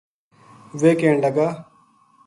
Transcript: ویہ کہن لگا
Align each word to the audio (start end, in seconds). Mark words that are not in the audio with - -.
ویہ 0.79 0.97
کہن 0.99 1.17
لگا 1.23 1.47